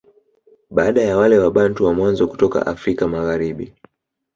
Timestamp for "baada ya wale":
0.69-1.39